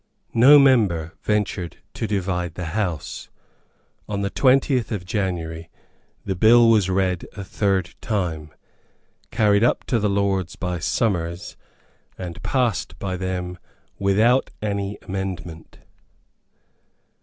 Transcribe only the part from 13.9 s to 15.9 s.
without any amendment.